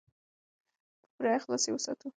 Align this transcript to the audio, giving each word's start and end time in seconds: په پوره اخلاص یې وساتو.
په 1.03 1.09
پوره 1.15 1.31
اخلاص 1.37 1.63
یې 1.67 1.71
وساتو. 1.73 2.07